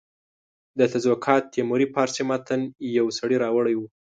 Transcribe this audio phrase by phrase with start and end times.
[0.77, 2.61] د تزوکات تیموري فارسي متن
[2.97, 3.87] یو سړي راوړی وو.